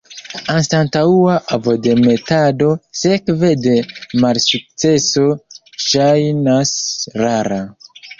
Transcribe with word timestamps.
Anstataŭa 0.51 1.33
ovodemetado 1.57 2.69
sekve 3.01 3.51
de 3.65 3.73
malsukceso 4.23 5.27
ŝajnas 5.89 6.73
rara. 7.25 7.61